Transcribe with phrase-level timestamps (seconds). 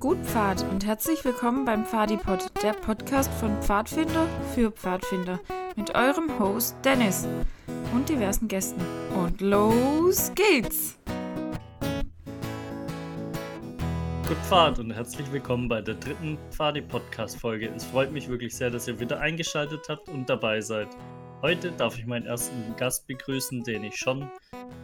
[0.00, 5.38] Gut Pfad und herzlich willkommen beim Pfadipod, der Podcast von Pfadfinder für Pfadfinder
[5.76, 7.28] mit eurem Host Dennis
[7.94, 8.80] und diversen Gästen.
[9.14, 10.98] Und los geht's!
[14.26, 17.68] Gut Pfad und herzlich willkommen bei der dritten Pfadi-Podcast-Folge.
[17.74, 20.88] Es freut mich wirklich sehr, dass ihr wieder eingeschaltet habt und dabei seid.
[21.42, 24.30] Heute darf ich meinen ersten Gast begrüßen, den ich schon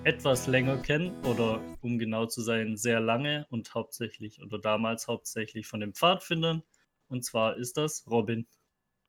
[0.05, 5.67] etwas länger kenne oder um genau zu sein, sehr lange und hauptsächlich oder damals hauptsächlich
[5.67, 6.63] von den Pfadfindern.
[7.09, 8.47] Und zwar ist das Robin.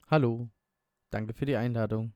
[0.08, 0.50] Hallo,
[1.10, 2.14] danke für die Einladung.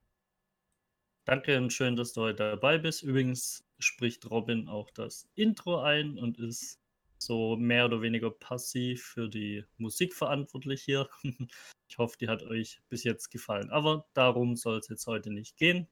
[1.24, 3.02] Danke und schön, dass du heute dabei bist.
[3.02, 6.81] Übrigens spricht Robin auch das Intro ein und ist
[7.22, 11.10] so mehr oder weniger passiv für die Musik verantwortlich hier.
[11.88, 13.70] Ich hoffe, die hat euch bis jetzt gefallen.
[13.70, 15.90] Aber darum soll es jetzt heute nicht gehen.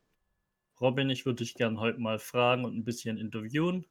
[0.79, 3.85] Robin, ich würde dich gerne heute mal fragen und ein bisschen interviewen.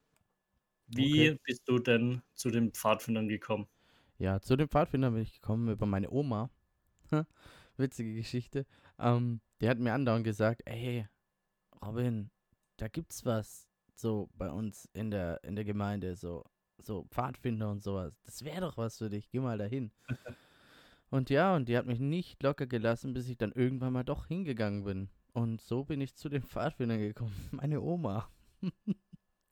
[0.87, 1.41] Wie okay.
[1.45, 3.69] bist du denn zu den Pfadfindern gekommen?
[4.17, 6.48] Ja, zu den Pfadfindern bin ich gekommen über meine Oma.
[7.77, 8.64] Witzige Geschichte.
[8.98, 11.06] Ähm, die hat mir andauernd gesagt, ey,
[11.84, 12.30] Robin,
[12.78, 16.42] da gibt's was so bei uns in der, in der Gemeinde, so,
[16.79, 18.15] so Pfadfinder und sowas.
[18.25, 19.91] Das wäre doch was für dich, geh mal dahin.
[21.11, 24.27] und ja, und die hat mich nicht locker gelassen, bis ich dann irgendwann mal doch
[24.27, 25.09] hingegangen bin.
[25.33, 27.35] Und so bin ich zu den Pfadfindern gekommen.
[27.53, 28.29] Meine Oma.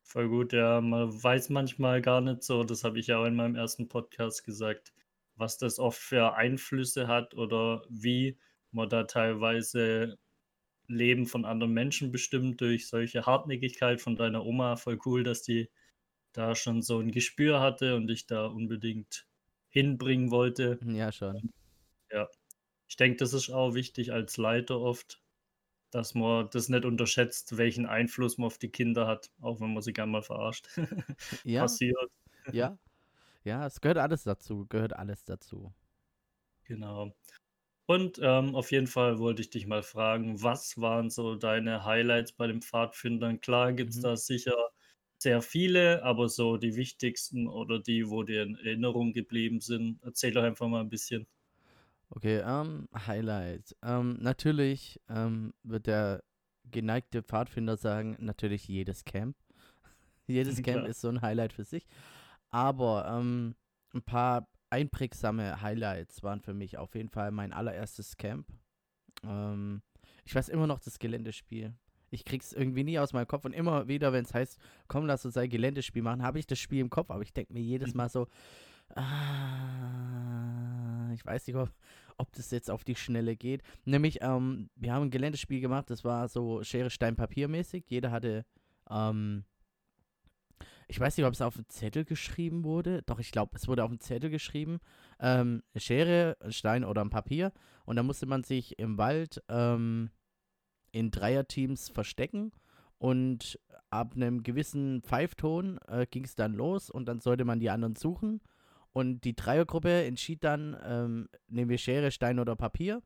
[0.03, 0.81] Voll gut, ja.
[0.81, 4.43] Man weiß manchmal gar nicht so, das habe ich ja auch in meinem ersten Podcast
[4.43, 4.93] gesagt,
[5.35, 8.37] was das oft für Einflüsse hat oder wie
[8.71, 10.17] man da teilweise
[10.87, 14.77] Leben von anderen Menschen bestimmt durch solche Hartnäckigkeit von deiner Oma.
[14.77, 15.69] Voll cool, dass die
[16.37, 19.25] da schon so ein Gespür hatte und dich da unbedingt
[19.69, 20.79] hinbringen wollte.
[20.85, 21.51] Ja, schon.
[22.11, 22.29] Ja.
[22.87, 25.21] Ich denke, das ist auch wichtig als Leiter oft,
[25.91, 29.81] dass man das nicht unterschätzt, welchen Einfluss man auf die Kinder hat, auch wenn man
[29.81, 30.67] sie gerne mal verarscht.
[31.43, 31.61] ja.
[31.61, 32.11] Passiert.
[32.51, 32.77] Ja.
[33.43, 35.73] Ja, es gehört alles dazu, gehört alles dazu.
[36.65, 37.15] Genau.
[37.85, 42.33] Und ähm, auf jeden Fall wollte ich dich mal fragen, was waren so deine Highlights
[42.33, 43.39] bei den Pfadfindern?
[43.39, 44.03] Klar gibt es mhm.
[44.03, 44.55] da sicher
[45.17, 49.99] sehr viele, aber so die wichtigsten oder die, wo dir in Erinnerung geblieben sind.
[50.03, 51.27] Erzähl doch einfach mal ein bisschen.
[52.09, 53.75] Okay, ähm, Highlight.
[53.83, 56.23] Ähm, natürlich ähm, wird der
[56.65, 59.35] geneigte Pfadfinder sagen, natürlich jedes Camp.
[60.27, 61.87] jedes Camp ist so ein Highlight für sich.
[62.49, 63.55] Aber ähm,
[63.93, 68.47] ein paar einprägsame Highlights waren für mich auf jeden Fall mein allererstes Camp.
[69.23, 69.81] Ähm,
[70.25, 71.73] ich weiß immer noch das Geländespiel.
[72.09, 75.25] Ich krieg's irgendwie nie aus meinem Kopf und immer wieder, wenn es heißt, komm, lass
[75.25, 77.93] uns ein Geländespiel machen, habe ich das Spiel im Kopf, aber ich denke mir jedes
[77.93, 78.27] Mal so,
[78.95, 80.17] ah,
[81.13, 81.69] ich weiß nicht, ob,
[82.17, 83.61] ob das jetzt auf die Schnelle geht.
[83.85, 87.85] Nämlich, ähm, wir haben ein Geländespiel gemacht, das war so Schere, Stein, Papier mäßig.
[87.87, 88.45] Jeder hatte,
[88.89, 89.43] ähm,
[90.87, 93.01] ich weiß nicht, ob es auf einen Zettel geschrieben wurde.
[93.03, 94.79] Doch, ich glaube, es wurde auf einen Zettel geschrieben.
[95.19, 97.51] Ähm, Schere, Stein oder ein Papier.
[97.85, 100.11] Und da musste man sich im Wald ähm,
[100.91, 102.51] in Dreierteams verstecken.
[102.99, 103.59] Und
[103.89, 107.95] ab einem gewissen Pfeifton äh, ging es dann los und dann sollte man die anderen
[107.95, 108.41] suchen.
[108.93, 113.01] Und die Dreiergruppe entschied dann, ähm, nehmen wir Schere, Stein oder Papier.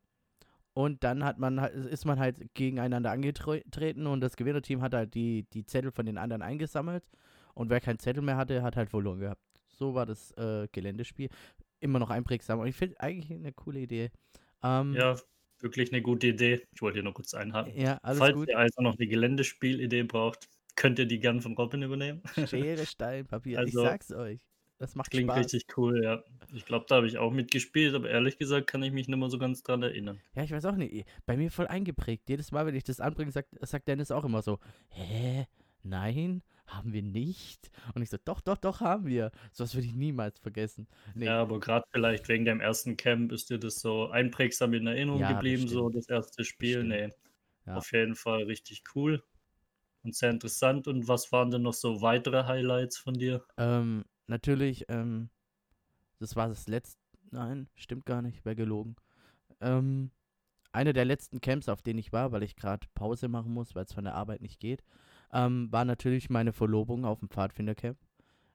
[0.74, 5.44] Und dann hat man, ist man halt gegeneinander angetreten und das Gewinnerteam hat halt die,
[5.52, 7.04] die Zettel von den anderen eingesammelt.
[7.54, 9.42] Und wer keinen Zettel mehr hatte, hat halt verloren gehabt.
[9.68, 11.30] So war das äh, Geländespiel.
[11.82, 12.60] Immer noch einprägsam.
[12.60, 14.12] Und ich finde eigentlich eine coole Idee.
[14.64, 15.18] Ähm, ja,
[15.64, 16.62] wirklich eine gute Idee.
[16.74, 17.74] Ich wollte hier noch kurz einhaken.
[17.80, 18.50] Ja, Falls gut.
[18.50, 22.22] ihr also noch eine Geländespielidee braucht, könnt ihr die gern von Robin übernehmen.
[22.48, 23.60] Schere, Stein, Papier.
[23.60, 24.40] Also, ich sag's euch.
[24.78, 25.38] Das macht Klingt Spaß.
[25.46, 26.24] richtig cool, ja.
[26.54, 29.30] Ich glaube, da habe ich auch mitgespielt, aber ehrlich gesagt kann ich mich nicht mehr
[29.30, 30.20] so ganz dran erinnern.
[30.34, 31.06] Ja, ich weiß auch nicht.
[31.28, 32.28] Bei mir voll eingeprägt.
[32.28, 34.58] Jedes Mal, wenn ich das anbringe, sagt, sagt Dennis auch immer so:
[34.90, 35.46] Hä?
[35.84, 36.42] Nein?
[36.72, 37.70] Haben wir nicht?
[37.96, 39.32] Und ich so: Doch, doch, doch, haben wir.
[39.52, 40.88] So was würde ich niemals vergessen.
[41.16, 41.26] Nee.
[41.26, 45.22] Ja, aber gerade vielleicht wegen deinem ersten Camp ist dir das so einprägsam in Erinnerung
[45.22, 45.82] ja, geblieben, bestimmt.
[45.82, 46.84] so das erste Spiel.
[46.84, 46.90] Bestimmt.
[46.90, 47.14] Nee.
[47.66, 47.76] Ja.
[47.76, 49.22] Auf jeden Fall richtig cool
[50.04, 50.88] und sehr interessant.
[50.88, 53.44] Und was waren denn noch so weitere Highlights von dir?
[53.58, 55.30] Ähm, natürlich, ähm,
[56.20, 57.00] das war das letzte,
[57.32, 58.96] nein, stimmt gar nicht, wäre gelogen.
[59.60, 60.12] Ähm,
[60.72, 63.86] eine der letzten Camps, auf denen ich war, weil ich gerade Pause machen muss, weil
[63.86, 64.84] es von der Arbeit nicht geht,
[65.34, 67.98] ähm, war natürlich meine Verlobung auf dem Pfadfindercamp.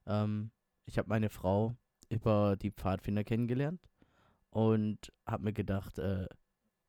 [0.06, 0.50] Ähm,
[0.84, 1.76] ich habe meine Frau
[2.08, 3.80] über die Pfadfinder kennengelernt
[4.50, 6.26] und habe mir gedacht, äh,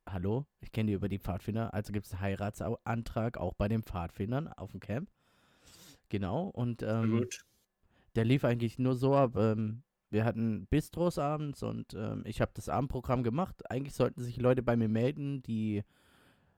[0.08, 3.84] hallo, ich kenne die über die Pfadfinder, also gibt es einen Heiratsantrag auch bei den
[3.84, 5.10] Pfadfindern auf dem Camp.
[6.10, 7.44] Genau, und ähm, gut
[8.18, 9.38] der lief eigentlich nur so ab.
[9.38, 13.70] Ähm, wir hatten Bistros abends und ähm, ich habe das Abendprogramm gemacht.
[13.70, 15.84] Eigentlich sollten sich Leute bei mir melden, die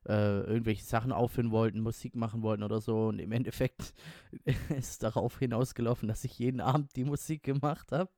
[0.08, 3.08] äh, irgendwelche Sachen aufführen wollten, Musik machen wollten oder so.
[3.08, 3.94] Und im Endeffekt
[4.46, 8.10] ist es darauf hinausgelaufen, dass ich jeden Abend die Musik gemacht habe.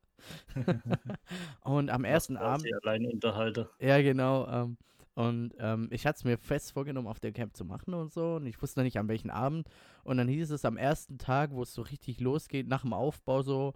[1.61, 2.67] und am ersten Abend.
[2.83, 3.69] Alleinunterhalter.
[3.79, 4.47] Ja, genau.
[4.47, 4.77] Ähm,
[5.13, 8.35] und ähm, ich hatte es mir fest vorgenommen, auf dem Camp zu machen und so.
[8.35, 9.67] Und ich wusste noch nicht, an welchem Abend.
[10.03, 13.41] Und dann hieß es am ersten Tag, wo es so richtig losgeht, nach dem Aufbau
[13.41, 13.73] so,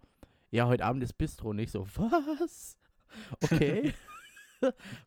[0.52, 1.50] ja, heute Abend ist Bistro.
[1.50, 2.78] Und ich so, was?
[3.42, 3.94] Okay.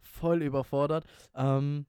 [0.01, 1.05] Voll überfordert.
[1.35, 1.85] Ähm,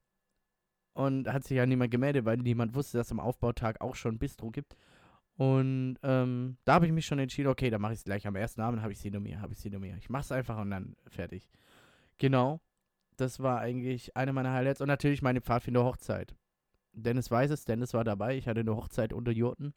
[1.00, 4.20] und hat sich ja niemand gemeldet, weil niemand wusste, dass es am Aufbautag auch schon
[4.20, 4.76] Bistro gibt.
[5.38, 8.36] Und ähm, da habe ich mich schon entschieden, okay, dann mache ich es gleich am
[8.36, 9.96] ersten Abend, habe ich sie nur mir, habe ich sie nur mir.
[9.96, 11.50] Ich mache es einfach und dann fertig.
[12.18, 12.60] Genau.
[13.16, 14.82] Das war eigentlich eine meiner Highlights.
[14.82, 16.36] Und natürlich meine Pfadfinder-Hochzeit.
[16.92, 18.36] Dennis weiß es, Dennis war dabei.
[18.36, 19.74] Ich hatte eine Hochzeit unter Jurten.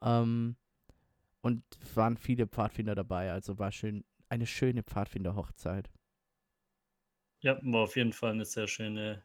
[0.00, 0.56] Ähm,
[1.42, 1.62] und
[1.94, 3.30] waren viele Pfadfinder dabei.
[3.30, 5.90] Also war schön, eine schöne Pfadfinder-Hochzeit.
[7.42, 9.22] Ja, war auf jeden Fall eine sehr schöne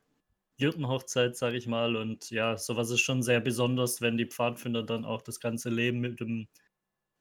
[0.58, 1.96] Jurtenhochzeit, sage ich mal.
[1.96, 6.00] Und ja, sowas ist schon sehr besonders, wenn die Pfadfinder dann auch das ganze Leben
[6.00, 6.48] mit dem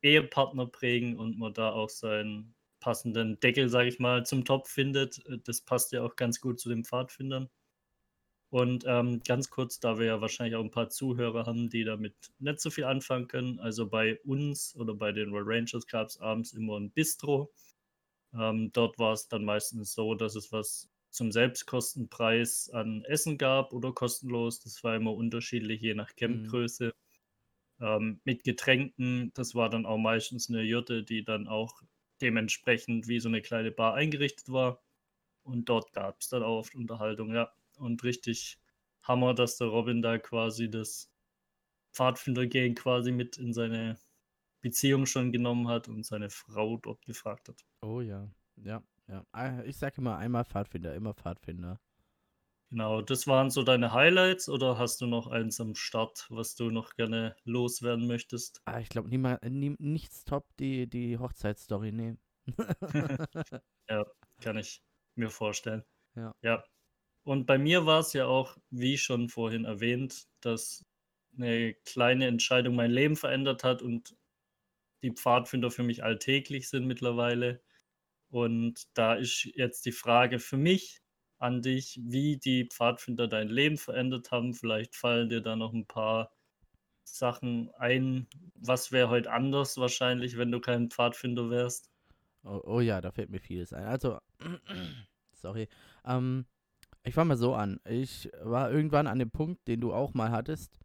[0.02, 5.22] Ehepartner prägen und man da auch seinen passenden Deckel, sage ich mal, zum Topf findet.
[5.44, 7.48] Das passt ja auch ganz gut zu den Pfadfindern.
[8.50, 12.14] Und ähm, ganz kurz, da wir ja wahrscheinlich auch ein paar Zuhörer haben, die damit
[12.38, 13.58] nicht so viel anfangen können.
[13.58, 17.52] Also bei uns oder bei den Royal Rangers gab es abends immer ein Bistro.
[18.32, 23.72] Ähm, dort war es dann meistens so, dass es was zum Selbstkostenpreis an Essen gab
[23.72, 24.58] oder kostenlos.
[24.60, 26.16] Das war immer unterschiedlich, je nach mhm.
[26.16, 26.92] Campgröße.
[27.78, 27.86] Mhm.
[27.86, 31.82] Ähm, mit Getränken, das war dann auch meistens eine Jurte, die dann auch
[32.20, 34.82] dementsprechend wie so eine kleine Bar eingerichtet war.
[35.44, 37.52] Und dort gab es dann auch oft Unterhaltung, ja.
[37.76, 38.58] Und richtig
[39.02, 41.12] Hammer, dass der Robin da quasi das
[41.92, 43.98] Pfadfindergehen quasi mit in seine
[44.62, 47.64] Beziehung schon genommen hat und seine Frau dort gefragt hat.
[47.82, 48.82] Oh ja, ja.
[49.08, 51.78] Ja, ich sage immer einmal Pfadfinder, immer Pfadfinder.
[52.70, 56.70] Genau, das waren so deine Highlights oder hast du noch eins am Start, was du
[56.70, 58.62] noch gerne loswerden möchtest?
[58.64, 62.16] Ah, ich glaube, nie, nichts top die, die Hochzeitsstory, nee.
[63.88, 64.04] ja,
[64.40, 64.82] kann ich
[65.14, 65.84] mir vorstellen.
[66.16, 66.34] Ja.
[66.42, 66.64] Ja.
[67.24, 70.82] Und bei mir war es ja auch, wie schon vorhin erwähnt, dass
[71.38, 74.16] eine kleine Entscheidung mein Leben verändert hat und
[75.02, 77.63] die Pfadfinder für mich alltäglich sind mittlerweile.
[78.34, 81.00] Und da ist jetzt die Frage für mich
[81.38, 84.54] an dich, wie die Pfadfinder dein Leben verändert haben.
[84.54, 86.32] Vielleicht fallen dir da noch ein paar
[87.04, 88.26] Sachen ein.
[88.56, 91.92] Was wäre heute anders wahrscheinlich, wenn du kein Pfadfinder wärst?
[92.42, 93.84] Oh, oh ja, da fällt mir vieles ein.
[93.84, 94.18] Also,
[95.32, 95.68] sorry.
[96.04, 96.44] Ähm,
[97.04, 97.78] ich fange mal so an.
[97.88, 100.80] Ich war irgendwann an dem Punkt, den du auch mal hattest.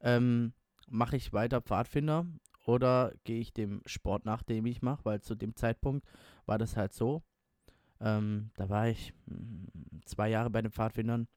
[0.00, 0.54] Ähm,
[0.88, 2.24] Mache ich weiter Pfadfinder
[2.64, 5.04] oder gehe ich dem Sport nach, den ich mache?
[5.04, 6.06] Weil zu dem Zeitpunkt
[6.48, 7.22] war das halt so.
[8.00, 11.28] Ähm, da war ich mh, hm, zwei Jahre bei den Pfadfindern.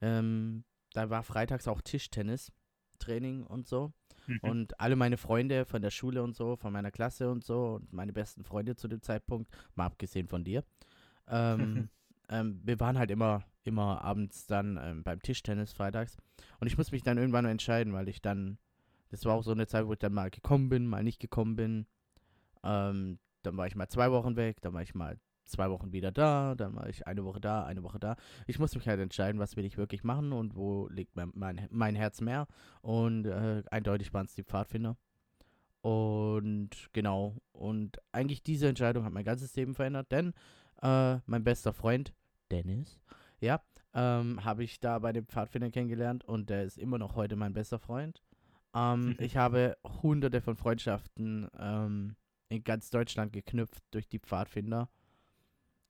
[0.00, 2.52] Ähm, da war freitags auch Tischtennis,
[2.98, 3.92] Training und so.
[4.26, 4.38] Mhm.
[4.42, 7.92] Und alle meine Freunde von der Schule und so, von meiner Klasse und so, und
[7.92, 10.64] meine besten Freunde zu dem Zeitpunkt, mal abgesehen von dir,
[11.28, 11.88] ähm,
[12.28, 16.16] ähm, wir waren halt immer, immer abends dann ähm, beim Tischtennis freitags.
[16.60, 18.58] Und ich muss mich dann irgendwann entscheiden, weil ich dann,
[19.10, 21.56] das war auch so eine Zeit, wo ich dann mal gekommen bin, mal nicht gekommen
[21.56, 21.86] bin.
[22.62, 25.18] Ähm, dann war ich mal zwei Wochen weg, dann war ich mal
[25.48, 28.16] zwei Wochen wieder da, dann war ich eine Woche da, eine Woche da.
[28.46, 31.66] Ich muss mich halt entscheiden, was will ich wirklich machen und wo liegt mein, mein,
[31.70, 32.46] mein Herz mehr.
[32.82, 34.96] Und äh, eindeutig waren es die Pfadfinder.
[35.80, 40.34] Und genau, und eigentlich diese Entscheidung hat mein ganzes Leben verändert, denn
[40.82, 42.12] äh, mein bester Freund,
[42.50, 43.00] Dennis,
[43.40, 43.62] ja,
[43.94, 47.52] ähm, habe ich da bei den Pfadfindern kennengelernt und der ist immer noch heute mein
[47.52, 48.22] bester Freund.
[48.74, 52.16] Ähm, ich habe hunderte von Freundschaften ähm,
[52.48, 54.88] in ganz Deutschland geknüpft durch die Pfadfinder.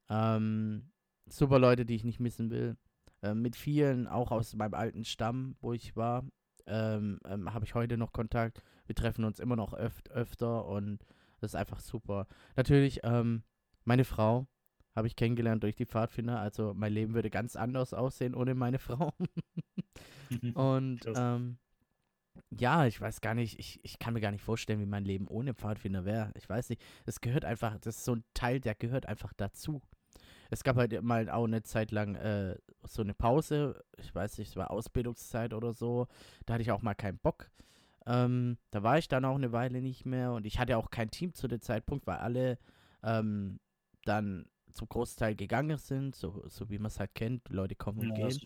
[0.08, 0.90] Ähm,
[1.28, 2.76] super Leute, die ich nicht missen will.
[3.22, 6.24] Ähm, mit vielen, auch aus meinem alten Stamm, wo ich war,
[6.66, 8.62] ähm, ähm, habe ich heute noch Kontakt.
[8.86, 11.04] Wir treffen uns immer noch öf öfter und
[11.40, 12.26] das ist einfach super.
[12.56, 13.42] Natürlich, ähm,
[13.84, 14.46] meine Frau
[14.94, 16.38] habe ich kennengelernt durch die Pfadfinder.
[16.40, 19.14] Also mein Leben würde ganz anders aussehen ohne meine Frau.
[20.54, 21.58] und ähm,
[22.50, 25.26] ja, ich weiß gar nicht, ich, ich kann mir gar nicht vorstellen, wie mein Leben
[25.28, 26.32] ohne Pfadfinder wäre.
[26.36, 29.82] Ich weiß nicht, es gehört einfach, das ist so ein Teil, der gehört einfach dazu.
[30.50, 34.48] Es gab halt mal auch eine Zeit lang äh, so eine Pause, ich weiß nicht,
[34.48, 36.06] es war Ausbildungszeit oder so,
[36.46, 37.50] da hatte ich auch mal keinen Bock.
[38.06, 41.10] Ähm, da war ich dann auch eine Weile nicht mehr und ich hatte auch kein
[41.10, 42.58] Team zu dem Zeitpunkt, weil alle
[43.02, 43.60] ähm,
[44.04, 47.48] dann zum Großteil gegangen sind, so, so wie man es halt kennt.
[47.48, 48.40] Leute kommen und ja, gehen.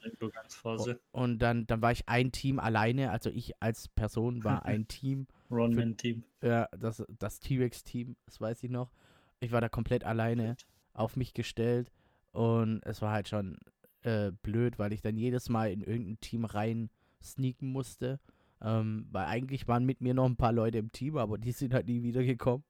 [1.13, 5.27] Und dann, dann war ich ein Team alleine, also ich als Person war ein Team.
[5.51, 6.25] Ronman-Team.
[6.43, 8.93] Ja, das, das T-Rex-Team, das weiß ich noch.
[9.41, 10.57] Ich war da komplett alleine
[10.95, 11.91] auf mich gestellt
[12.33, 13.59] und es war halt schon
[14.03, 16.91] äh, blöd, weil ich dann jedes Mal in irgendein Team rein
[17.23, 18.21] sneaken musste.
[18.61, 21.75] Ähm, weil eigentlich waren mit mir noch ein paar Leute im Team, aber die sind
[21.75, 22.65] halt nie wiedergekommen.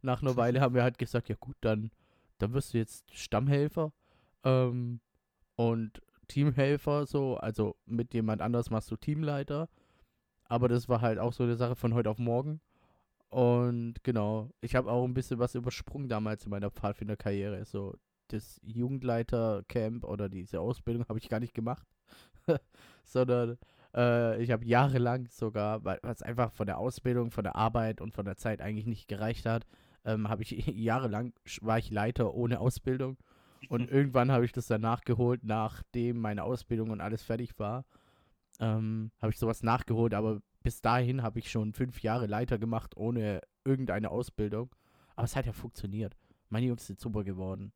[0.00, 1.90] Nach einer Weile haben wir halt gesagt, ja gut, dann,
[2.42, 3.92] dann wirst du jetzt Stammhelfer
[4.44, 5.00] ähm,
[5.56, 9.68] und Teamhelfer, so, also mit jemand anders machst du Teamleiter.
[10.44, 12.60] Aber das war halt auch so eine Sache von heute auf morgen.
[13.28, 17.64] Und genau, ich habe auch ein bisschen was übersprungen damals in meiner Pfadfinderkarriere.
[17.64, 17.94] So,
[18.28, 21.86] das Jugendleitercamp oder diese Ausbildung habe ich gar nicht gemacht,
[23.04, 23.58] sondern
[23.94, 28.12] äh, ich habe jahrelang sogar, weil es einfach von der Ausbildung, von der Arbeit und
[28.12, 29.66] von der Zeit eigentlich nicht gereicht hat,
[30.04, 33.16] ähm, habe ich jahrelang war ich Leiter ohne Ausbildung
[33.68, 37.84] und irgendwann habe ich das dann nachgeholt, nachdem meine Ausbildung und alles fertig war.
[38.60, 42.96] Ähm, habe ich sowas nachgeholt, aber bis dahin habe ich schon fünf Jahre Leiter gemacht
[42.96, 44.74] ohne irgendeine Ausbildung.
[45.16, 46.16] Aber es hat ja funktioniert.
[46.48, 47.72] Meine Jungs sind super geworden.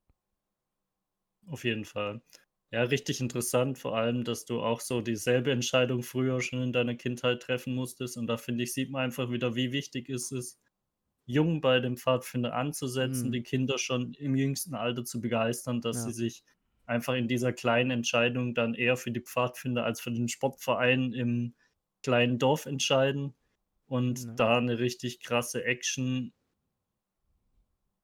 [1.48, 2.20] Auf jeden Fall.
[2.72, 6.96] Ja, richtig interessant, vor allem, dass du auch so dieselbe Entscheidung früher schon in deiner
[6.96, 8.16] Kindheit treffen musstest.
[8.16, 10.58] Und da finde ich, sieht man einfach wieder, wie wichtig es ist,
[11.26, 13.32] jung bei dem Pfadfinder anzusetzen, Mhm.
[13.32, 16.04] die Kinder schon im jüngsten Alter zu begeistern, dass Ja.
[16.04, 16.44] sie sich
[16.86, 21.54] einfach in dieser kleinen Entscheidung dann eher für die Pfadfinder als für den Sportverein im
[22.02, 23.34] kleinen Dorf entscheiden
[23.86, 24.40] und Ja.
[24.40, 26.32] da eine richtig krasse Action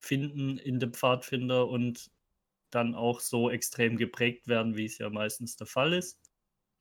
[0.01, 2.11] finden in dem Pfadfinder und
[2.71, 6.21] dann auch so extrem geprägt werden, wie es ja meistens der Fall ist.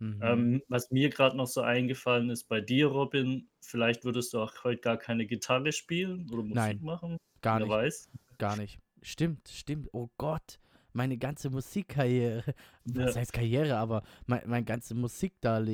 [0.02, 0.22] Mhm.
[0.22, 4.64] Ähm, was mir gerade noch so eingefallen ist bei dir, Robin, vielleicht würdest du auch
[4.64, 7.18] heute gar keine Gitarre spielen oder Musik Nein, machen.
[7.42, 8.10] Gar Wer nicht, weiß.
[8.38, 8.80] gar nicht.
[9.04, 9.90] Stimmt, stimmt.
[9.94, 10.60] Oh Gott,
[10.94, 12.44] meine ganze Musikkarriere,
[12.86, 13.22] was Ja.
[13.22, 15.70] heißt Karriere, aber mein, mein ganzes Musikleben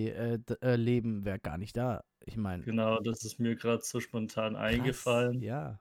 [0.62, 2.04] äh, äh, wäre gar nicht da.
[2.26, 5.42] Ich meine, Genau, das ist mir gerade so spontan eingefallen.
[5.42, 5.80] Ja,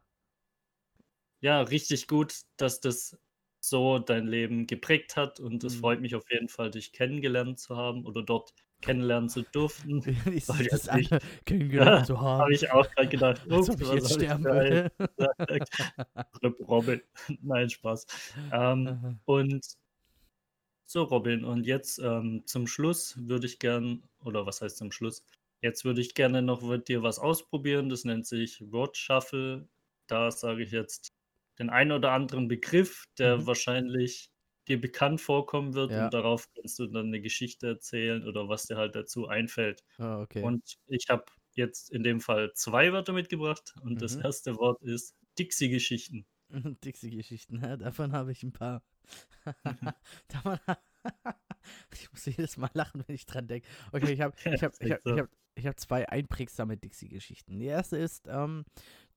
[1.41, 3.19] Ja, richtig gut, dass das
[3.69, 5.81] so dein Leben geprägt hat und es Mhm.
[5.81, 10.01] freut mich auf jeden Fall, dich kennengelernt zu haben oder dort kennenlernen zu dürfen.
[10.01, 10.17] sich
[10.49, 11.11] Weil das nicht-
[11.47, 12.43] kennengelernt zu haben.
[12.43, 14.91] Habe ich auch gerade gedacht, ups, ob ich jetzt ich sterben?
[16.43, 17.01] Rip Robin.
[17.43, 18.07] Nein, Spaß.
[18.53, 19.65] Ähm, und
[20.89, 25.25] so, Robin, und jetzt ähm, zum Schluss würde ich gern, oder was heißt zum Schluss?
[25.63, 27.89] Jetzt würde ich gerne noch mit dir was ausprobieren.
[27.89, 29.69] Das nennt sich Word Shuffle.
[30.07, 31.09] Da sage ich jetzt
[31.59, 33.47] den einen oder anderen Begriff, der Mhm.
[33.47, 34.31] wahrscheinlich
[34.69, 35.97] dir bekannt vorkommen wird Ja.
[35.97, 39.83] und darauf kannst du dann eine Geschichte erzählen oder was dir halt dazu einfällt.
[39.99, 40.43] Ah, okay.
[40.43, 44.19] Und ich habe jetzt in dem Fall zwei Wörter mitgebracht und das Mhm.
[44.23, 46.27] erste Wort ist Dixie-Geschichten.
[46.85, 48.83] Dixie-Geschichten, ja, davon habe ich ein paar.
[50.29, 50.59] davon
[51.93, 53.67] ich muss jedes Mal lachen, wenn ich dran denke.
[53.93, 57.59] Okay, ich habe ich hab, ich hab, ich hab, ich hab zwei einprägsame Dixie-Geschichten.
[57.59, 58.65] Die erste ist ähm,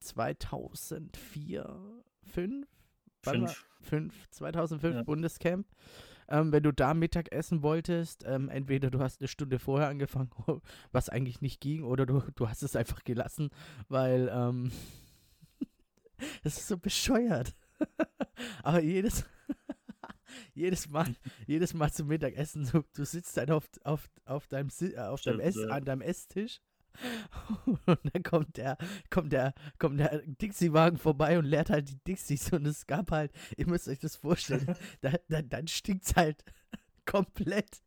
[0.00, 2.66] 2004, 5?
[3.22, 3.66] Fünf.
[3.82, 5.02] 5, 2005 Ja.
[5.02, 5.66] Bundescamp.
[6.28, 10.30] Ähm, wenn du da Mittag essen wolltest, ähm, entweder du hast eine Stunde vorher angefangen,
[10.92, 13.50] was eigentlich nicht ging, oder du, du hast es einfach gelassen,
[13.88, 14.70] weil ähm,
[16.44, 17.56] es ist so bescheuert.
[18.62, 19.24] Aber jedes,
[20.54, 24.96] jedes Mal, jedes Mal zum Mittagessen, du, du sitzt dann auf, auf, auf, deinem, äh,
[24.98, 25.68] auf deinem Stimmt, Ess, ja.
[25.68, 26.60] an deinem Esstisch
[27.86, 28.76] und dann kommt der,
[29.10, 33.32] kommt der, kommt der Dixie-Wagen vorbei und leert halt die Dixies und es gab halt,
[33.56, 36.44] ihr müsst euch das vorstellen, da, da, dann stinkt's halt
[37.06, 37.82] komplett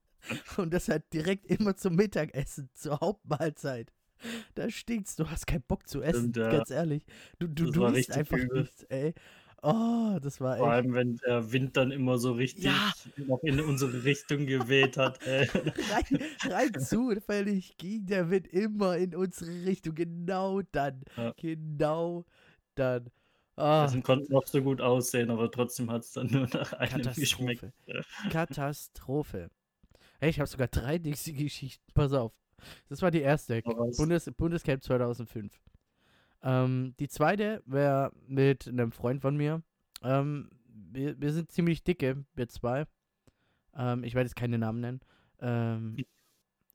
[0.58, 3.92] und das halt direkt immer zum Mittagessen, zur Hauptmahlzeit.
[4.56, 6.52] Da stinkt's, du hast keinen Bock zu essen, Stimmt, ja.
[6.52, 7.06] ganz ehrlich.
[7.40, 8.62] Du, du, du isst einfach übel.
[8.62, 9.14] nichts, ey.
[9.66, 10.74] Oh, das war Vor echt.
[10.76, 12.92] allem, wenn der Wind dann immer so richtig Ja.
[13.44, 15.20] in unsere Richtung geweht hat.
[15.26, 19.96] Rein, rein zufällig ging der Wind immer in unsere Richtung.
[19.96, 21.02] Genau dann.
[21.16, 21.34] Ja.
[21.38, 22.26] Genau
[22.76, 23.10] dann.
[23.56, 27.02] Ah, das konnte noch so gut aussehen, aber trotzdem hat es dann nur nach einem
[27.16, 27.62] geschmeckt.
[27.86, 28.30] Katastrophe.
[28.32, 29.50] Katastrophe.
[30.20, 31.84] Hey, ich habe sogar drei Dixie-Geschichten.
[31.94, 32.34] Pass auf.
[32.90, 33.62] Das war die erste.
[33.62, 35.60] Bundes Bundescamp 2005.
[36.44, 39.64] Ähm, die zweite wäre mit einem Freund von mir.
[40.04, 42.86] Ähm, wir, wir sind ziemlich dicke, wir zwei.
[43.76, 45.00] Ähm, ich werde jetzt keine Namen nennen.
[45.40, 45.98] Ähm,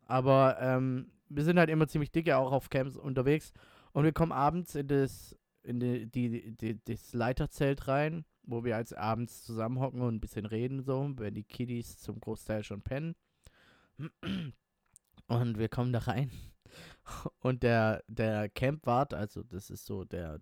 [0.07, 3.53] aber ähm, wir sind halt immer ziemlich dicke, auch auf Camps unterwegs.
[3.93, 8.77] Und wir kommen abends in das, in die, die, die, das Leiterzelt rein, wo wir
[8.77, 13.15] als abends zusammenhocken und ein bisschen reden, so, wenn die Kiddies zum Großteil schon pennen.
[15.27, 16.31] Und wir kommen da rein.
[17.41, 20.41] Und der, der Campwart, also das ist so der,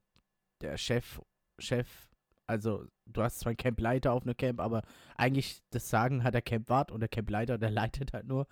[0.61, 1.21] der Chef,
[1.59, 2.11] Chef,
[2.47, 4.83] also du hast zwar einen Campleiter auf einem Camp, aber
[5.17, 8.47] eigentlich das Sagen hat der Campwart und der Campleiter, der leitet halt nur.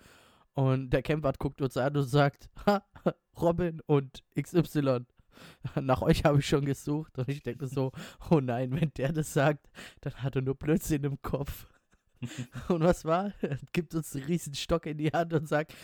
[0.53, 2.83] Und der Campwart guckt uns an und sagt, ha,
[3.39, 5.05] Robin und XY,
[5.81, 7.17] nach euch habe ich schon gesucht.
[7.17, 7.91] Und ich denke so,
[8.29, 9.69] oh nein, wenn der das sagt,
[10.01, 11.67] dann hat er nur Blödsinn im Kopf.
[12.69, 13.33] Und was war?
[13.41, 15.75] Er gibt uns einen riesen Stock in die Hand und sagt,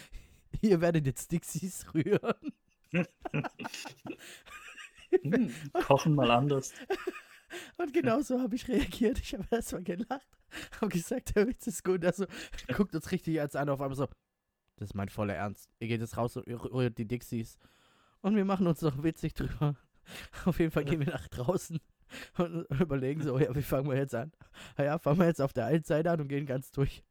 [0.62, 2.54] ihr werdet jetzt Dixies rühren.
[5.24, 5.54] Hm,
[5.86, 6.74] kochen mal anders.
[7.78, 9.20] Und genau so habe ich reagiert.
[9.20, 10.28] Ich habe erstmal gelacht,
[10.80, 12.06] habe gesagt, der Witz ist gut.
[12.06, 12.26] Also
[12.74, 14.08] guckt uns richtig als an, auf einmal so,
[14.78, 15.70] das ist mein voller Ernst.
[15.80, 17.58] Ihr geht jetzt raus und ihr rührt die Dixies.
[18.22, 19.76] Und wir machen uns noch witzig drüber.
[20.46, 21.80] Auf jeden Fall gehen wir nach draußen
[22.38, 24.32] und überlegen so, ja, wie fangen wir jetzt an?
[24.78, 27.04] Na ja, fangen wir jetzt auf der einen Seite an und gehen ganz durch.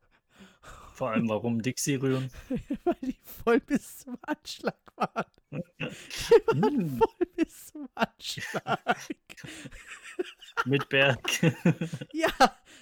[1.01, 2.31] Vor allem, warum Dixie rühren?
[2.85, 5.25] Weil die voll bis zum Anschlag waren.
[5.51, 6.99] Die waren Mm.
[6.99, 8.79] voll bis zum Anschlag.
[10.67, 11.19] Mit Berg.
[12.13, 12.29] Ja,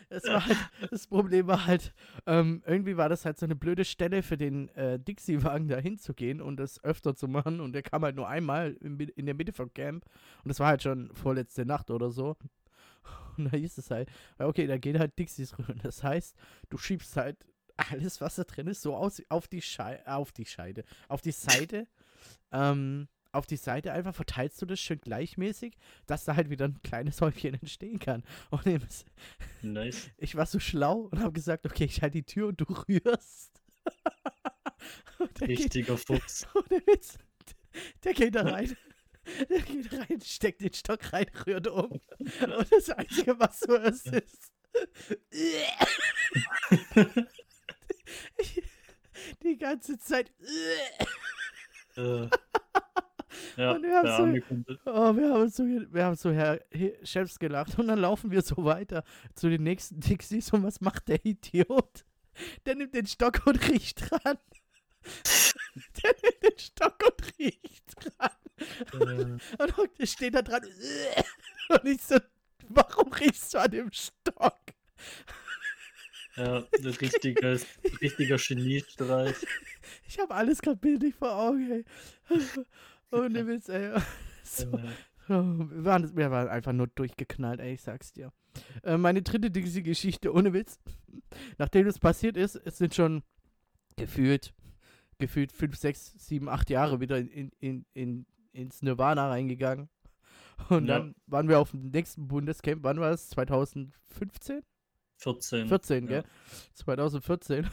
[0.09, 0.59] das war halt,
[0.91, 1.95] das Problem war halt,
[2.27, 6.41] ähm, irgendwie war das halt so eine blöde Stelle für den äh, Dixie-Wagen da hinzugehen
[6.41, 9.53] und das öfter zu machen und der kam halt nur einmal in, in der Mitte
[9.53, 10.05] vom Camp
[10.43, 12.37] und das war halt schon vorletzte Nacht oder so.
[13.37, 14.11] Und da hieß es halt,
[14.41, 15.79] okay, da geht halt Dixies rühren.
[15.85, 16.35] Das heißt,
[16.69, 17.37] du schiebst halt
[17.79, 21.33] alles, was da drin ist, so aus, auf die Schei auf die Scheide, auf die
[21.33, 21.87] Seite,
[22.53, 26.83] ähm, auf die Seite einfach verteilst du das schön gleichmäßig, dass da halt wieder ein
[26.83, 28.25] kleines Häufchen entstehen kann.
[28.51, 28.67] Und
[29.63, 30.11] Nice.
[30.19, 33.63] ich war so schlau und habe gesagt, okay, ich halte die Tür und du rührst.
[35.19, 36.47] und der geht, Richtiger Fuchs.
[36.55, 37.19] ohne Witz,
[38.05, 38.77] der geht da rein.
[39.51, 42.01] Der geht rein, steckt den Stock rein, rührt um.
[42.19, 44.53] Und das Einzige, was du hörst, ist.
[49.43, 50.33] die ganze Zeit.
[51.97, 52.01] Äh,
[53.57, 54.75] ja, Und wir haben so-.
[54.87, 58.43] Oh, wir haben so, wir haben so Herr He- Chefs gelacht und dann laufen wir
[58.43, 62.05] so weiter zu den nächsten Dixies und was macht der Idiot?
[62.67, 64.39] Der nimmt den Stock und riecht dran.
[66.03, 68.31] Der nimmt den Stock und riecht dran.
[68.93, 70.63] Äh, Und hockt- steht da dran.
[71.69, 72.17] Und ich so,
[72.69, 74.59] warum riechst du an dem Stock?
[76.39, 77.59] Ja, ein richtiger,
[78.01, 79.37] richtiger Geniestreich.
[80.07, 81.85] Ich habe alles gerade bildlich vor Augen, ey.
[83.11, 83.93] Ohne Witz, ey.
[84.45, 84.73] So.
[85.27, 88.33] Wir, waren, wir waren einfach nur durchgeknallt, ey, ich sag's dir.
[88.83, 90.79] Äh, meine dritte Dixie-Geschichte, ohne Witz.
[91.59, 93.23] Nachdem das passiert ist, es sind schon
[93.97, 94.55] gefühlt,
[95.19, 99.91] gefühlt fünf, sechs, sieben, acht Jahre wieder in, in, in, ins Nirvana reingegangen.
[100.71, 100.99] Und Ja.
[100.99, 103.29] dann waren wir auf dem nächsten Bundescamp, wann war es?
[103.29, 104.63] 2015?
[105.19, 105.69] 14.
[105.69, 106.09] 14, ja.
[106.09, 106.25] gell?
[106.75, 107.69] 2014.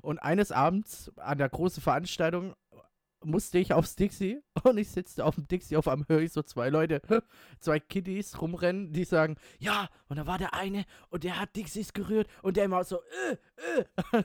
[0.00, 2.54] Und eines Abends an der großen Veranstaltung
[3.24, 6.42] musste ich aufs Dixie und ich sitze auf dem Dixie, auf einmal höre ich so
[6.42, 7.00] zwei Leute,
[7.60, 11.92] zwei Kiddies rumrennen, die sagen, ja, und da war der eine und der hat Dixies
[11.92, 13.36] gerührt und der immer so, äh,
[14.16, 14.22] äh.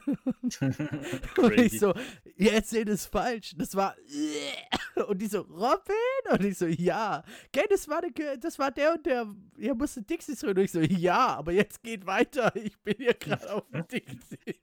[1.41, 1.93] und ich so,
[2.35, 5.01] ihr erzählt es falsch, das war, äh.
[5.03, 5.95] und die so, Robin?
[6.31, 10.01] Und ich so, ja, gell, das war, der, das war der und der, ihr musste
[10.01, 10.57] Dixies rühren.
[10.57, 14.59] Und ich so, ja, aber jetzt geht weiter, ich bin hier gerade auf dem Dixie.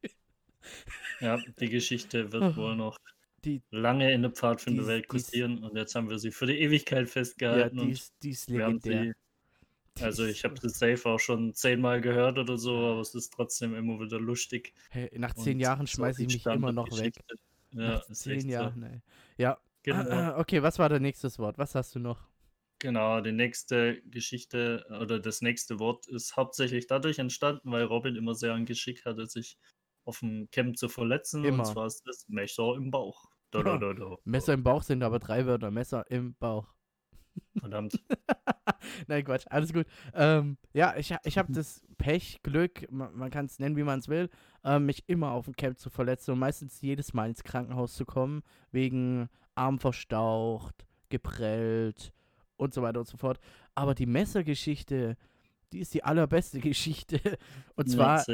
[1.20, 2.98] Ja, die Geschichte wird wohl noch
[3.44, 7.08] Die, lange in der Pfadfinderwelt die kursieren und jetzt haben wir sie für die Ewigkeit
[7.48, 9.06] ja, festgehalten die und ist, die ist legendär.
[9.06, 9.12] sie,
[9.98, 13.14] also Die ich habe so- das Safe auch schon zehnmal gehört oder so, aber es
[13.16, 14.74] ist trotzdem immer wieder lustig.
[14.90, 17.14] Hey, nach zehn und Jahren so schmeiße ich die mich immer noch weg.
[17.72, 18.48] Ja, nach zehn so.
[18.48, 19.02] Jahren, ey.
[19.38, 20.28] Ja, Genau.
[20.38, 21.58] okay, was war der nächste Wort?
[21.58, 22.28] Was hast du noch?
[22.80, 28.34] Genau, die nächste Geschichte oder das nächste Wort ist hauptsächlich dadurch entstanden, weil Robin immer
[28.34, 29.58] sehr ein Geschick hatte, sich
[30.04, 31.46] auf dem Camp zu verletzen.
[31.46, 31.52] Immer.
[31.52, 33.30] Und zwar ist das Messer im Bauch.
[33.54, 34.16] Da, da, da, da.
[34.24, 35.70] Messer im Bauch sind aber drei Wörter.
[35.70, 36.74] Messer im Bauch.
[37.58, 38.00] Verdammt.
[39.06, 39.86] Nein, Quatsch, alles gut.
[40.12, 43.98] Ähm, ja, ich, ich habe das Pech, Glück, man, man kann es nennen, wie man
[43.98, 44.28] es will,
[44.64, 48.04] ähm, mich immer auf dem Camp zu verletzen und meistens jedes Mal ins Krankenhaus zu
[48.04, 52.12] kommen, wegen Arm verstaucht, geprellt
[52.56, 53.40] und so weiter und so fort.
[53.74, 55.16] Aber die Messergeschichte,
[55.72, 57.20] die ist die allerbeste Geschichte.
[57.76, 58.24] Und zwar.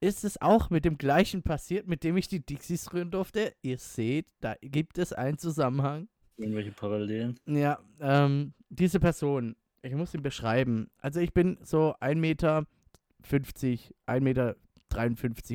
[0.00, 3.54] Ist es auch mit dem gleichen passiert, mit dem ich die Dixies rühren durfte.
[3.62, 6.08] Ihr seht, da gibt es einen Zusammenhang.
[6.36, 7.38] Irgendwelche Parallelen.
[7.46, 10.88] Ja, ähm, diese Person, ich muss ihn beschreiben.
[10.98, 12.66] Also ich bin so 1,50 Meter,
[13.24, 14.56] 1,53 Meter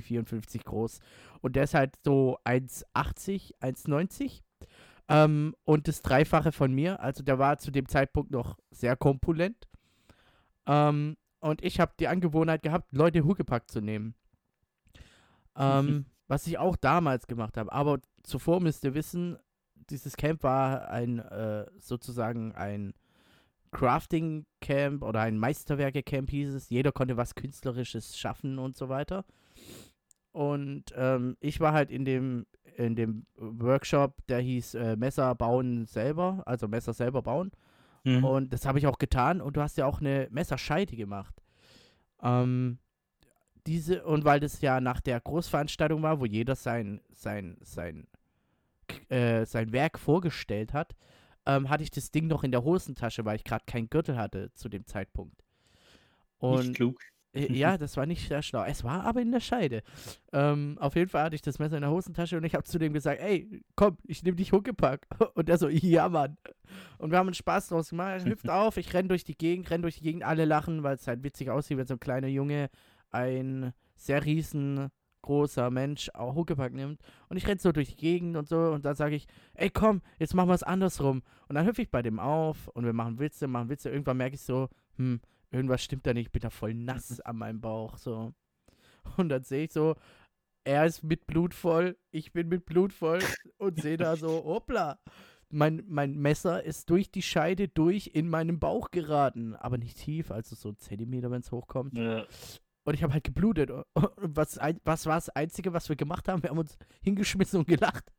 [0.02, 1.00] 54 groß.
[1.42, 4.42] Und der ist halt so 1,80, 1,90.
[5.08, 7.00] Ähm, und das Dreifache von mir.
[7.00, 9.70] Also der war zu dem Zeitpunkt noch sehr kompulent.
[10.66, 14.16] Ähm, und ich habe die Angewohnheit gehabt, Leute Huckepack zu nehmen.
[15.56, 17.72] Ähm, was ich auch damals gemacht habe.
[17.72, 19.38] Aber zuvor müsst ihr wissen,
[19.90, 22.94] dieses Camp war ein äh, sozusagen ein
[23.72, 26.70] Crafting Camp oder ein Meisterwerke Camp hieß es.
[26.70, 29.26] Jeder konnte was Künstlerisches schaffen und so weiter.
[30.32, 35.86] Und ähm, ich war halt in dem in dem Workshop, der hieß äh, Messer bauen
[35.86, 37.52] selber, also Messer selber bauen.
[38.04, 38.24] Mhm.
[38.24, 39.42] Und das habe ich auch getan.
[39.42, 41.36] Und du hast ja auch eine Messerscheide gemacht.
[42.22, 42.80] Ähm,
[43.68, 48.08] diese, und weil das ja nach der Großveranstaltung war, wo jeder sein, sein, sein,
[49.10, 50.96] äh, sein Werk vorgestellt hat,
[51.46, 54.52] ähm, hatte ich das Ding noch in der Hosentasche, weil ich gerade keinen Gürtel hatte
[54.54, 55.44] zu dem Zeitpunkt.
[56.38, 57.02] Und Nicht klug.
[57.34, 58.64] äh, ja, das war nicht sehr schlau.
[58.64, 59.82] Es war aber in der Scheide.
[60.32, 62.80] Ähm, auf jeden Fall hatte ich das Messer in der Hosentasche und ich habe zu
[62.80, 65.08] dem gesagt, ey, komm, ich nehme dich Huckepack.
[65.36, 66.38] Und er so, ja, Mann.
[66.98, 68.22] Und wir haben uns Spaß draus gemacht.
[68.24, 70.96] Er hüpft auf, ich renn durch die Gegend, renn durch die Gegend, alle lachen, weil
[70.96, 72.70] es halt witzig aussieht, wenn so ein kleiner Junge
[73.14, 77.02] ein sehr riesengroßer Mensch auch Huckepack nimmt.
[77.30, 80.02] Und ich renn so durch die Gegend und so und dann sage ich, ey, komm,
[80.20, 81.24] jetzt machen wir es andersrum.
[81.48, 83.90] Und dann hüpfe ich bei dem auf und wir machen Witze, machen Witze.
[83.90, 85.22] Irgendwann merke ich so, hm,
[85.52, 88.34] irgendwas stimmt da nicht, ich bin da voll nass an meinem Bauch, so.
[89.18, 89.96] Und dann sehe ich so,
[90.64, 93.20] er ist mit Blut voll, ich bin mit Blut voll
[93.58, 95.00] und sehe da so, hoppla.
[95.50, 100.32] Mein, mein Messer ist durch die Scheide durch in meinen Bauch geraten, aber nicht tief,
[100.32, 101.96] also so ein Zentimeter, wenn es hochkommt.
[101.96, 102.26] Ja.
[102.84, 103.72] Und ich habe halt geblutet.
[103.72, 103.86] Und
[104.36, 106.44] was, was war das Einzige, was wir gemacht haben?
[106.44, 108.12] Wir haben uns hingeschmissen und gelacht.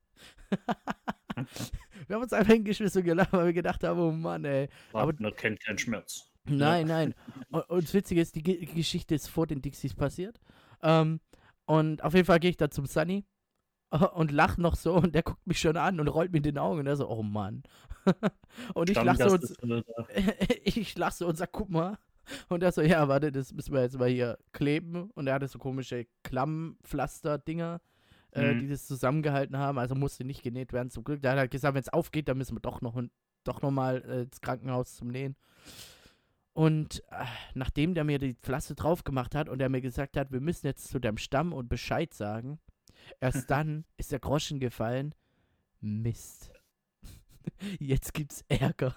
[2.06, 4.68] wir haben uns einfach hingeschmissen und gelacht, weil wir gedacht haben, oh Mann, ey.
[4.92, 6.30] Aber- Wagner kennt keinen Schmerz.
[6.46, 7.14] Nein, nein.
[7.50, 10.40] Und, und das Witzige ist, die Ge Geschichte ist vor den Dixies passiert.
[10.82, 11.20] Ähm,
[11.66, 13.24] und auf jeden Fall gehe ich da zum Sunny
[14.14, 16.80] und lach noch so und der guckt mich schon an und rollt mit den Augen
[16.80, 17.62] und er so, oh Mann.
[18.74, 19.56] und ich lach so und,
[20.64, 21.98] ich lach so und sag, guck mal.
[22.48, 25.10] Und er so, ja, warte, das müssen wir jetzt mal hier kleben.
[25.14, 27.80] Und er hatte so komische Klammpflaster-Dinger,
[28.32, 28.60] äh, Mhm.
[28.60, 29.78] die das zusammengehalten haben.
[29.78, 31.22] Also musste nicht genäht werden, zum Glück.
[31.22, 33.00] Der hat halt gesagt, wenn es aufgeht, dann müssen wir doch noch,
[33.44, 35.36] doch noch mal äh, ins Krankenhaus zum Nähen.
[36.52, 40.30] Und äh, nachdem der mir die Pflaster drauf gemacht hat und er mir gesagt hat,
[40.30, 42.58] wir müssen jetzt zu deinem Stamm und Bescheid sagen,
[43.20, 45.14] erst dann ist der Groschen gefallen.
[45.80, 46.50] Mist.
[47.78, 48.94] Jetzt gibt's Ärger.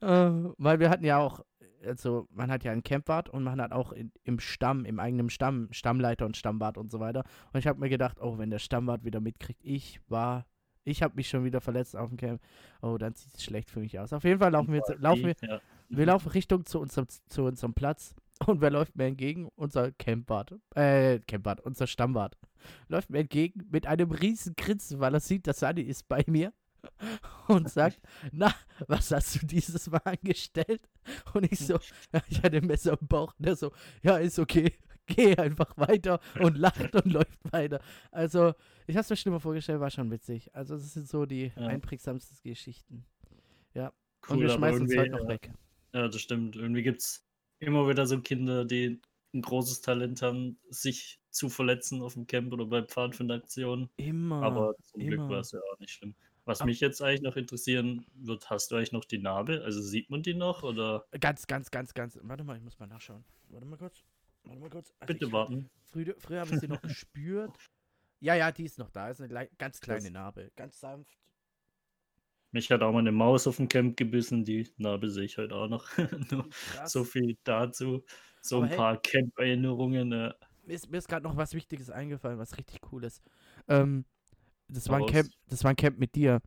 [0.00, 1.40] Äh, weil wir hatten ja auch,
[1.84, 5.30] also man hat ja einen Campwart und man hat auch in, im Stamm, im eigenen
[5.30, 7.24] Stamm, Stammleiter und Stammwart und so weiter.
[7.52, 10.46] Und ich habe mir gedacht, oh, wenn der Stammwart wieder mitkriegt, ich war,
[10.84, 12.40] ich habe mich schon wieder verletzt auf dem Camp.
[12.82, 14.12] Oh, dann sieht es schlecht für mich aus.
[14.12, 15.60] Auf jeden Fall laufen wir, jetzt, laufen wir, Ja.
[15.88, 18.14] wir laufen Richtung zu unserem, zu unserem Platz.
[18.46, 19.48] Und wer läuft mir entgegen?
[19.54, 20.54] Unser Campwart.
[20.74, 22.36] Äh, Campwart, unser Stammwart.
[22.88, 26.52] Läuft mir entgegen mit einem riesen Grinsen, weil er sieht, dass Sunny ist bei mir.
[27.48, 28.00] Und sagt,
[28.32, 28.54] na,
[28.88, 30.88] was hast du dieses Mal angestellt?
[31.34, 31.74] Und ich so,
[32.12, 33.34] ja, ich hatte ein Messer im Bauch.
[33.38, 34.72] Und er so, ja, ist okay.
[35.06, 37.80] Geh einfach weiter und lacht und läuft weiter.
[38.10, 38.54] Also,
[38.86, 40.54] ich hab's mir schon immer vorgestellt, war schon witzig.
[40.54, 41.66] Also, das sind so die Ja.
[41.66, 43.04] einprägsamsten Geschichten.
[44.28, 45.52] und Cool, wir aber schmeißen irgendwie, heute noch äh, weg.
[45.92, 46.56] Ja, das stimmt.
[46.56, 47.26] Irgendwie gibt es
[47.58, 49.00] immer wieder so Kinder, die
[49.34, 53.90] ein großes Talent haben, sich zu verletzen auf dem Camp oder bei Pfadfinderaktionen.
[53.96, 54.42] Immer.
[54.42, 55.28] Aber zum Glück immer.
[55.28, 56.14] war es ja auch nicht schlimm.
[56.46, 59.62] Was mich jetzt eigentlich noch interessieren wird, hast du eigentlich noch die Narbe?
[59.64, 62.18] Also sieht man die noch oder Ganz, ganz, ganz, ganz.
[62.22, 63.24] Warte mal, ich muss mal nachschauen.
[63.48, 64.02] Warte mal kurz.
[64.42, 64.92] Warte mal kurz.
[65.00, 65.70] Also bitte ich, warten?
[65.86, 67.56] Früher, früher habe ich sie noch gespürt.
[68.20, 69.08] Ja, ja, die ist noch da.
[69.08, 70.50] Ist eine ganz kleine Narbe.
[70.54, 71.16] Ganz sanft.
[72.52, 75.54] Mich hat auch mal eine Maus auf dem Camp gebissen, die Narbe sehe ich heute
[75.56, 75.88] auch noch.
[76.86, 78.04] So viel dazu.
[78.42, 80.12] So Aber ein hey- paar Camp-Erinnerungen.
[80.12, 83.22] Äh, Mir ist, mir ist gerade noch was Wichtiges eingefallen, was richtig cool ist.
[83.66, 84.04] Ähm,
[84.68, 86.40] das, war ein Camp, das war ein Camp mit dir.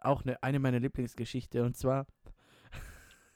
[0.00, 1.62] Auch eine, eine meiner Lieblingsgeschichten.
[1.62, 2.06] Und zwar.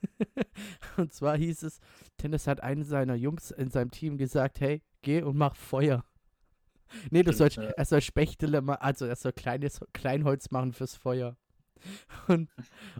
[0.97, 1.79] und zwar hieß es,
[2.17, 6.05] Tennis hat einen seiner Jungs in seinem Team gesagt: Hey, geh und mach Feuer.
[7.11, 7.63] Nee, du Stimmt, sollst, ja.
[7.65, 11.37] er soll Spechtele machen, also er soll kleines Kleinholz machen fürs Feuer.
[12.29, 12.49] Und,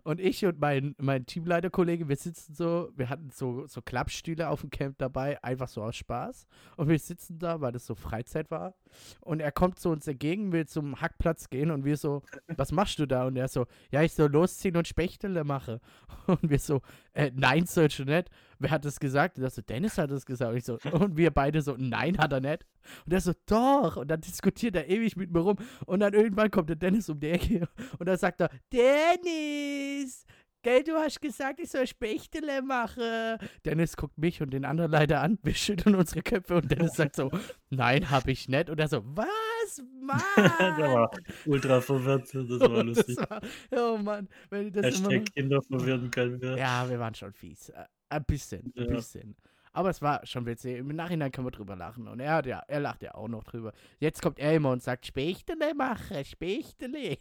[0.03, 4.63] und ich und mein, mein Teamleiterkollege, wir sitzen so, wir hatten so, so Klappstühle auf
[4.63, 6.47] dem Camp dabei, einfach so aus Spaß.
[6.77, 8.75] Und wir sitzen da, weil das so Freizeit war.
[9.21, 12.99] Und er kommt zu uns entgegen, will zum Hackplatz gehen und wir so, was machst
[12.99, 13.27] du da?
[13.27, 15.81] Und er so, ja, ich soll losziehen und Spechtele mache.
[16.27, 16.83] Und wir so,
[17.15, 18.31] äh, nein, sollst du nicht.
[18.63, 19.39] Wer hat das gesagt?
[19.39, 20.53] Und er so, Dennis hat das gesagt.
[20.53, 22.65] Und, ich so, und wir beide so, nein, hat er nicht.
[23.05, 23.97] Und er so, doch.
[23.97, 25.57] Und dann diskutiert er ewig mit mir rum.
[25.87, 27.69] Und dann irgendwann kommt der Dennis um die Ecke.
[27.99, 30.25] Und dann sagt er, Dennis,
[30.63, 33.39] gell, du hast gesagt, ich soll Spechtele machen.
[33.65, 35.39] Dennis guckt mich und den anderen leider an.
[35.43, 37.31] Wir schütteln unsere Köpfe und Dennis sagt so,
[37.71, 38.71] nein, hab ich nicht.
[38.71, 40.21] Und er so, was, Mann?
[40.79, 41.11] Der war
[41.47, 42.33] ultra verwirrt.
[42.33, 43.17] Das war lustig.
[43.17, 43.41] Das war,
[43.73, 46.57] oh Mann, wenn ich das immer Hashtag Kinder verwirren können wir.
[46.57, 47.73] Ja, wir waren schon fies.
[48.13, 48.95] Äh, Ein bisschen, ein Ja.
[48.95, 49.37] bisschen.
[49.75, 50.79] Aber es war schon witzig.
[50.79, 52.07] Im Nachhinein können wir drüber lachen.
[52.07, 53.73] Und er, hat ja, er lacht ja auch noch drüber.
[54.01, 57.17] Jetzt kommt er immer und sagt, Spechtele mache, Spechtele.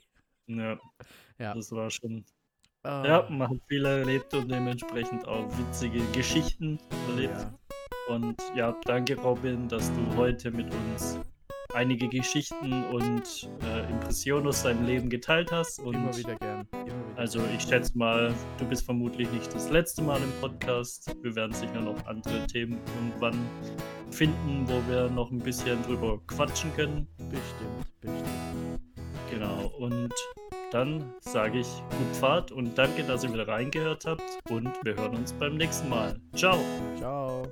[0.47, 0.77] Ja,
[1.37, 1.53] Ja.
[1.53, 2.25] das war schon.
[2.83, 6.77] Oh, Ja, man hat viel erlebt und dementsprechend auch witzige Geschichten
[7.09, 7.37] erlebt.
[7.37, 7.53] ja.
[8.09, 11.19] Und ja, danke Robin, dass du heute mit uns
[11.73, 15.79] einige Geschichten und äh, Impressionen aus deinem Leben geteilt hast.
[15.79, 16.67] Und Immer wieder gern.
[16.83, 17.00] Wieder.
[17.21, 21.15] Also ich schätze mal, du bist vermutlich nicht das letzte Mal im Podcast.
[21.21, 23.37] Wir werden sicher noch andere Themen irgendwann
[24.09, 27.07] finden, wo wir noch ein bisschen drüber quatschen können.
[27.29, 28.81] Bestimmt, bestimmt.
[29.29, 30.11] Genau, und
[30.71, 35.15] dann sage ich gut Fahrt und danke, dass ihr wieder reingehört habt und wir hören
[35.17, 36.19] uns beim nächsten Mal.
[36.35, 36.57] Ciao!
[36.97, 37.43] Ciao.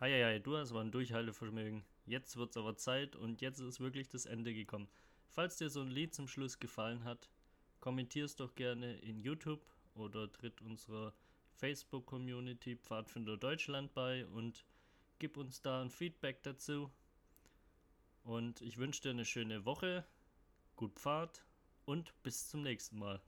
[0.00, 1.84] Heieiei, du hast aber ein Durchhaltevermögen.
[2.06, 4.88] Jetzt wird's aber Zeit und jetzt ist wirklich das Ende gekommen.
[5.28, 7.28] Falls dir so ein Lied zum Schluss gefallen hat,
[7.80, 11.14] kommentier's doch gerne in YouTube oder tritt unserer
[11.56, 14.64] Facebook-Community Pfadfinder Deutschland bei und
[15.18, 16.90] gib uns da ein Feedback dazu.
[18.22, 20.06] Und ich wünsche dir eine schöne Woche,
[20.76, 21.44] gut Pfad
[21.84, 23.20] und bis zum nächsten Mal.